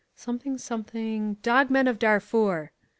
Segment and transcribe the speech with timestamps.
[1.45, 2.71] Dog Men of Darfur